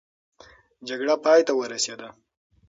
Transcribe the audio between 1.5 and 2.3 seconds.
ورسېده.